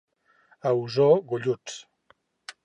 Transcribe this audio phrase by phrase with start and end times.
[0.69, 1.77] A Osor, golluts.